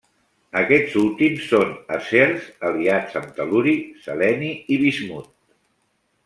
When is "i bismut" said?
4.77-5.31